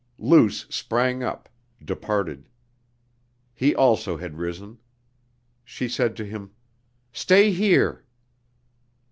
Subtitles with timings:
[0.17, 1.47] Luce sprang up,
[1.85, 2.49] departed.
[3.53, 4.79] He also had risen.
[5.63, 6.49] She said to him:
[7.13, 8.03] "Stay here."